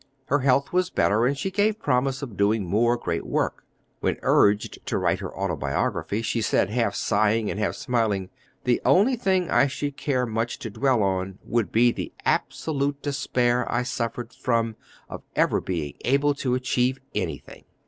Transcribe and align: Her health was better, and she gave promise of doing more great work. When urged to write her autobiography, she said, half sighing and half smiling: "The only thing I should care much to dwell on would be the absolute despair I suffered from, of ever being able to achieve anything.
Her 0.29 0.39
health 0.39 0.73
was 0.73 0.89
better, 0.89 1.27
and 1.27 1.37
she 1.37 1.51
gave 1.51 1.77
promise 1.77 2.23
of 2.23 2.35
doing 2.35 2.65
more 2.65 2.97
great 2.97 3.23
work. 3.23 3.63
When 3.99 4.17
urged 4.23 4.83
to 4.87 4.97
write 4.97 5.19
her 5.19 5.31
autobiography, 5.37 6.23
she 6.23 6.41
said, 6.41 6.71
half 6.71 6.95
sighing 6.95 7.51
and 7.51 7.59
half 7.59 7.75
smiling: 7.75 8.31
"The 8.63 8.81
only 8.83 9.15
thing 9.15 9.51
I 9.51 9.67
should 9.67 9.97
care 9.97 10.25
much 10.25 10.57
to 10.61 10.71
dwell 10.71 11.03
on 11.03 11.37
would 11.43 11.71
be 11.71 11.91
the 11.91 12.11
absolute 12.25 12.99
despair 13.03 13.71
I 13.71 13.83
suffered 13.83 14.33
from, 14.33 14.75
of 15.07 15.21
ever 15.35 15.61
being 15.61 15.93
able 16.03 16.33
to 16.33 16.55
achieve 16.55 16.97
anything. 17.13 17.65